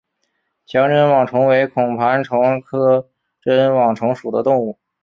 [0.65, 3.07] 强针网虫为孔盘虫科
[3.39, 4.79] 针网虫属的动物。